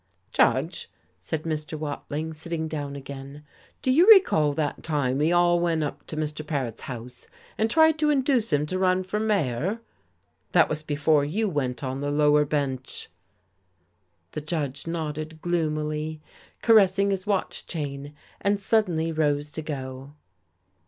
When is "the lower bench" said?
12.01-13.11